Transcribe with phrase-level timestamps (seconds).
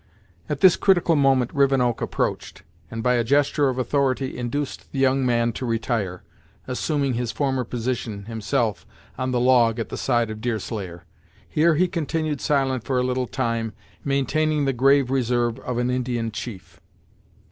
[0.49, 5.23] At this critical moment Rivenoak approached, and by a gesture of authority, induced the young
[5.23, 6.23] man to retire,
[6.67, 11.03] assuming his former position, himself, on the log at the side of Deerslayer.
[11.47, 16.31] Here he continued silent for a little time, maintaining the grave reserve of an Indian
[16.31, 16.81] chief.